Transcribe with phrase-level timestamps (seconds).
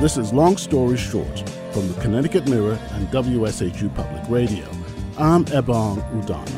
[0.00, 4.64] This is Long Story Short from the Connecticut Mirror and WSHU Public Radio.
[5.18, 6.48] I'm Ebong Udoma.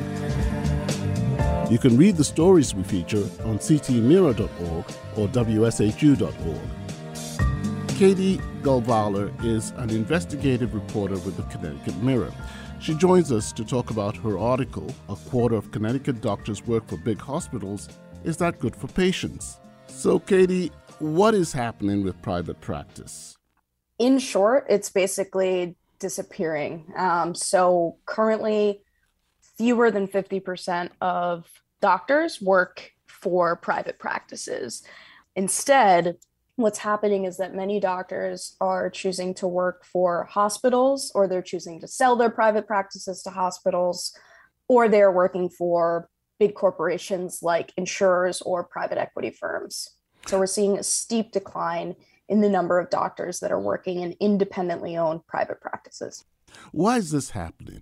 [1.71, 4.84] You can read the stories we feature on ctmirror.org
[5.16, 6.61] or wshu.org.
[7.97, 12.34] Katie Golvala is an investigative reporter with the Connecticut Mirror.
[12.79, 16.98] She joins us to talk about her article, A Quarter of Connecticut Doctors Work for
[16.98, 17.88] Big Hospitals.
[18.23, 19.61] Is that good for patients?
[19.87, 20.70] So, Katie,
[21.01, 23.37] what is happening with private practice?
[23.98, 26.92] In short, it's basically disappearing.
[26.97, 28.83] Um, so currently,
[29.56, 31.47] fewer than 50% of
[31.80, 34.83] doctors work for private practices.
[35.37, 36.16] Instead,
[36.56, 41.80] what's happening is that many doctors are choosing to work for hospitals or they're choosing
[41.80, 44.17] to sell their private practices to hospitals
[44.69, 46.09] or they're working for
[46.39, 49.91] big corporations like insurers or private equity firms.
[50.27, 51.97] So we're seeing a steep decline
[52.28, 56.25] in the number of doctors that are working in independently owned private practices.
[56.72, 57.81] Why is this happening?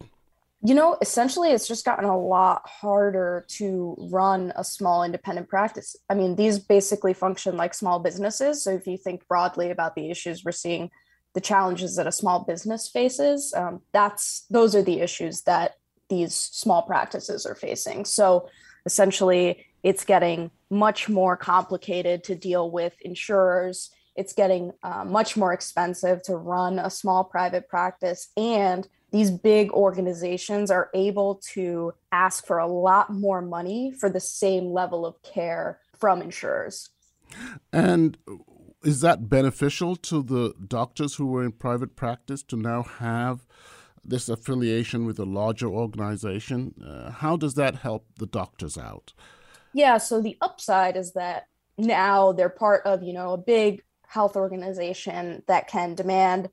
[0.60, 5.94] You know, essentially, it's just gotten a lot harder to run a small independent practice.
[6.10, 8.64] I mean, these basically function like small businesses.
[8.64, 10.91] So, if you think broadly about the issues we're seeing,
[11.34, 15.76] the challenges that a small business faces, um, that's those are the issues that
[16.08, 18.04] these small practices are facing.
[18.04, 18.48] So,
[18.84, 23.91] essentially, it's getting much more complicated to deal with insurers.
[24.16, 28.28] It's getting uh, much more expensive to run a small private practice.
[28.36, 34.20] And these big organizations are able to ask for a lot more money for the
[34.20, 36.91] same level of care from insurers.
[37.72, 38.19] And
[38.84, 43.47] is that beneficial to the doctors who were in private practice to now have
[44.05, 46.75] this affiliation with a larger organization?
[46.84, 49.12] Uh, how does that help the doctors out?
[49.74, 51.44] Yeah, so the upside is that
[51.77, 56.48] now they're part of, you know, a big health organization that can demand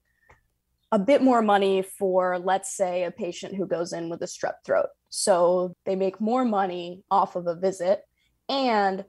[0.91, 4.55] a bit more money for let's say a patient who goes in with a strep
[4.65, 4.87] throat.
[5.09, 8.01] So they make more money off of a visit
[8.49, 9.03] and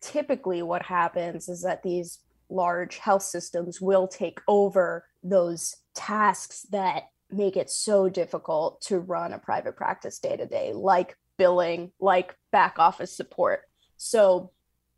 [0.00, 7.04] typically what happens is that these large health systems will take over those tasks that
[7.30, 12.36] make it so difficult to run a private practice day to day like billing, like
[12.52, 13.62] back office support.
[13.96, 14.50] So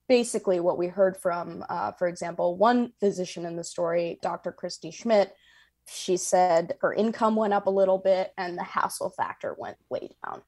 [0.08, 4.50] basically, what we heard from, uh, for example, one physician in the story, Dr.
[4.50, 5.36] Christy Schmidt,
[5.86, 10.10] she said her income went up a little bit and the hassle factor went way
[10.24, 10.42] down.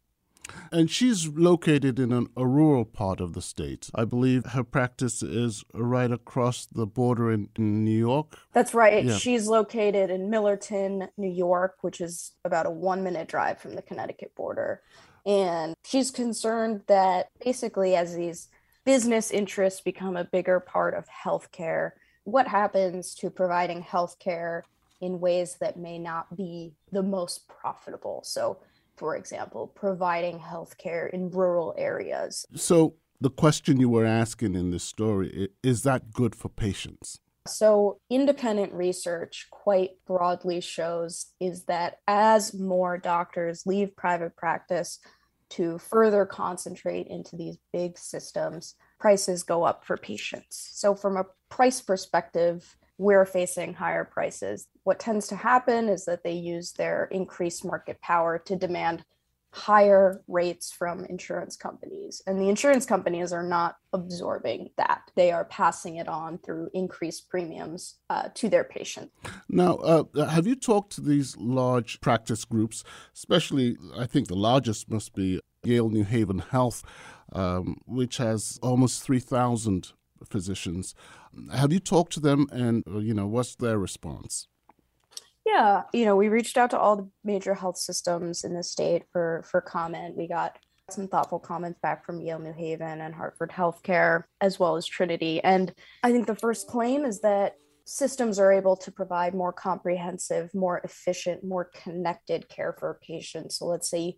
[0.73, 3.89] And she's located in an, a rural part of the state.
[3.95, 8.37] I believe her practice is right across the border in, in New York.
[8.53, 9.05] That's right.
[9.05, 9.17] Yeah.
[9.17, 13.83] She's located in Millerton, New York, which is about a one minute drive from the
[13.83, 14.83] Connecticut border.
[15.27, 18.49] And she's concerned that basically, as these
[18.85, 21.93] business interests become a bigger part of healthcare,
[22.25, 24.63] what happens to providing healthcare
[25.01, 28.23] in ways that may not be the most profitable?
[28.25, 28.59] So,
[28.97, 32.47] for example, providing healthcare in rural areas.
[32.55, 37.21] So, the question you were asking in this story is that good for patients?
[37.47, 44.99] So, independent research quite broadly shows is that as more doctors leave private practice
[45.51, 50.71] to further concentrate into these big systems, prices go up for patients.
[50.73, 54.67] So, from a price perspective, we're facing higher prices.
[54.85, 59.05] What tends to happen is that they use their increased market power to demand
[59.55, 62.21] higher rates from insurance companies.
[62.27, 65.03] And the insurance companies are not absorbing that.
[65.15, 69.13] They are passing it on through increased premiums uh, to their patients.
[69.49, 72.83] Now, uh, have you talked to these large practice groups,
[73.15, 76.83] especially, I think the largest must be Yale New Haven Health,
[77.33, 79.93] um, which has almost 3,000
[80.29, 80.95] physicians.
[81.53, 84.49] Have you talked to them and, uh, you know, what's their response?
[85.47, 89.05] Yeah, you know, we reached out to all the major health systems in the state
[89.13, 90.17] for for comment.
[90.17, 90.59] We got
[90.91, 95.43] some thoughtful comments back from Yale New Haven and Hartford Healthcare, as well as Trinity.
[95.43, 97.55] And I think the first claim is that
[97.87, 103.59] systems are able to provide more comprehensive, more efficient, more connected care for patients.
[103.59, 104.17] So let's say,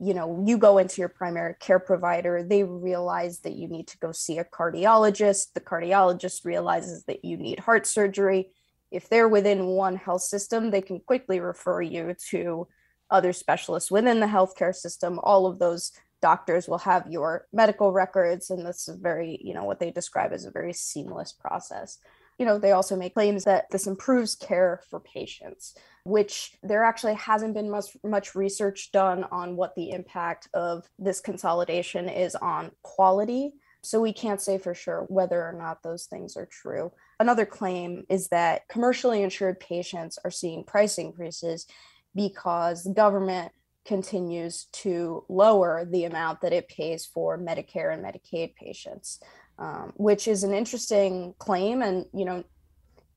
[0.00, 3.98] you know, you go into your primary care provider, they realize that you need to
[3.98, 5.52] go see a cardiologist.
[5.54, 8.50] The cardiologist realizes that you need heart surgery
[8.94, 12.68] if they're within one health system, they can quickly refer you to
[13.10, 15.18] other specialists within the healthcare system.
[15.22, 15.92] All of those
[16.22, 20.32] doctors will have your medical records, and this is very, you know, what they describe
[20.32, 21.98] as a very seamless process.
[22.38, 25.74] You know, they also make claims that this improves care for patients,
[26.04, 31.20] which there actually hasn't been much much research done on what the impact of this
[31.20, 36.36] consolidation is on quality So we can't say for sure whether or not those things
[36.36, 36.92] are true.
[37.20, 41.66] Another claim is that commercially insured patients are seeing price increases
[42.14, 43.52] because the government
[43.84, 49.20] continues to lower the amount that it pays for Medicare and Medicaid patients,
[49.58, 51.82] um, which is an interesting claim.
[51.82, 52.44] And, you know,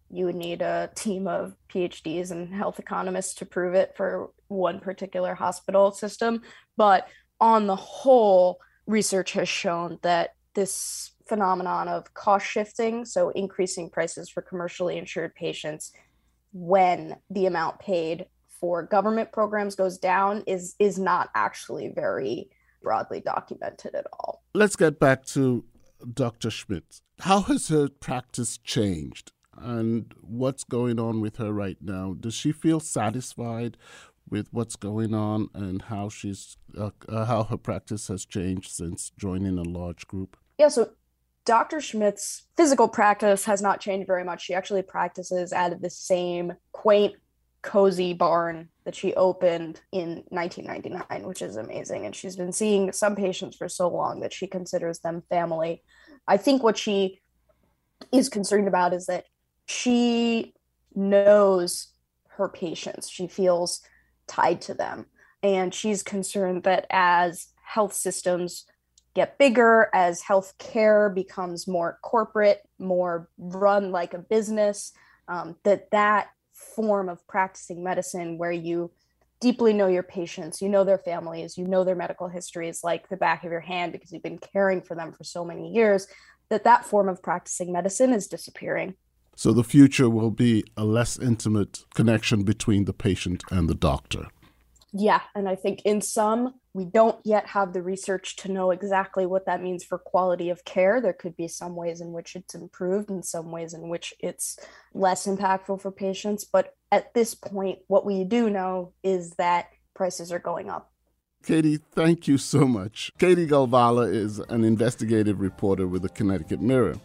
[0.10, 4.80] you would need a team of PhDs and health economists to prove it for one
[4.80, 6.42] particular hospital system.
[6.76, 7.08] But
[7.40, 14.28] on the whole, research has shown that this phenomenon of cost shifting, so increasing prices
[14.28, 15.94] for commercially insured patients
[16.52, 22.50] when the amount paid for government programs goes down is is not actually very
[22.82, 24.44] broadly documented at all.
[24.56, 25.64] Let's get back to
[26.12, 26.50] Dr.
[26.50, 27.02] Schmidt.
[27.20, 32.16] How has her practice changed and what's going on with her right now?
[32.20, 33.78] Does she feel satisfied
[34.28, 39.12] with what's going on and how she's uh, uh, how her practice has changed since
[39.18, 40.36] joining a large group?
[40.58, 40.92] Yeah, so
[41.46, 41.80] Dr.
[41.80, 44.44] Schmidt's physical practice has not changed very much.
[44.44, 47.16] She actually practices out of the same quaint,
[47.62, 52.06] cozy barn that she opened in 1999, which is amazing.
[52.06, 55.84] And she's been seeing some patients for so long that she considers them family.
[56.28, 57.22] I think what she
[58.12, 59.26] is concerned about is that
[59.66, 60.54] she
[60.96, 61.94] knows
[62.30, 63.10] her patients.
[63.10, 63.82] She feels
[64.28, 65.06] tied to them.
[65.44, 68.66] And she's concerned that as health systems
[69.18, 74.92] get bigger, as healthcare becomes more corporate, more run like a business,
[75.28, 78.92] um, that that form of practicing medicine where you
[79.42, 83.18] deeply know your patients, you know their families, you know their medical histories like the
[83.18, 86.08] back of your hand because you've been caring for them for so many years,
[86.50, 88.94] that that form of practicing medicine is disappearing.
[89.36, 94.28] So the future will be a less intimate connection between the patient and the doctor.
[95.00, 99.28] Yeah, and I think in some, we don't yet have the research to know exactly
[99.28, 101.00] what that means for quality of care.
[101.00, 104.58] There could be some ways in which it's improved and some ways in which it's
[104.96, 106.46] less impactful for patients.
[106.46, 110.92] But at this point, what we do know is that prices are going up.
[111.44, 113.12] Katie, thank you so much.
[113.20, 116.96] Katie Golvala is an investigative reporter with the Connecticut Mirror.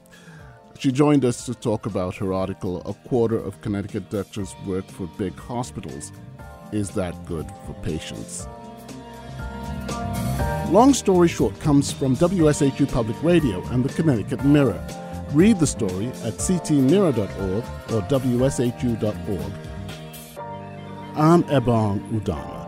[0.79, 5.07] She joined us to talk about her article, A Quarter of Connecticut Doctors Work for
[5.19, 6.11] Big Hospitals.
[6.73, 8.47] Is that good for patients?
[10.71, 14.83] Long Story Short comes from WSHU Public Radio and the Connecticut Mirror.
[15.33, 19.53] Read the story at ctmirror.org or wshu.org.
[21.15, 22.62] I'm Ebong Udoma.